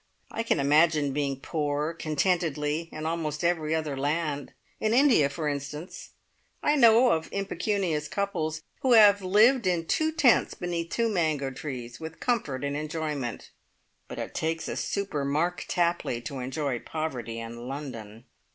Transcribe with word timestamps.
I 0.31 0.41
can 0.41 0.59
imagine 0.59 1.13
being 1.13 1.39
poor 1.39 1.93
contentedly 1.93 2.89
in 2.91 3.05
almost 3.05 3.43
every 3.43 3.75
other 3.75 3.95
land 3.95 4.51
in 4.79 4.95
India, 4.95 5.29
for 5.29 5.47
instance, 5.47 6.09
I 6.63 6.75
know 6.75 7.11
of 7.11 7.29
impecunious 7.31 8.07
couples 8.07 8.63
who 8.79 8.93
have 8.93 9.21
lived 9.21 9.67
in 9.67 9.85
two 9.85 10.11
tents 10.11 10.55
beneath 10.55 10.89
two 10.89 11.07
mango 11.07 11.51
trees 11.51 11.99
with 11.99 12.19
comfort 12.19 12.63
and 12.63 12.75
enjoyment, 12.75 13.51
but 14.07 14.17
it 14.17 14.33
takes 14.33 14.67
a 14.67 14.75
super 14.75 15.23
Mark 15.23 15.65
Tapley 15.67 16.19
to 16.21 16.39
enjoy 16.39 16.79
poverty 16.79 17.39
in 17.39 17.67
London! 17.67 18.25